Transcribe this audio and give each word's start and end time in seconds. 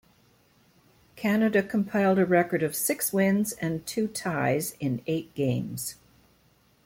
Canada 1.15 1.61
compiled 1.61 2.17
a 2.17 2.25
record 2.25 2.63
of 2.63 2.75
six 2.75 3.13
wins 3.13 3.51
and 3.61 3.85
two 3.85 4.07
ties 4.07 4.75
in 4.79 4.99
eight 5.05 5.31
games. 5.35 5.97